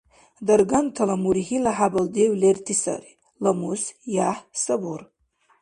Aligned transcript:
Даргантала 0.47 1.15
мургьила 1.23 1.71
хӀябал 1.77 2.05
дев 2.15 2.31
лерти 2.41 2.73
сари: 2.81 3.11
ламус, 3.43 3.83
яхӀ, 4.29 4.41
сабур. 4.63 5.01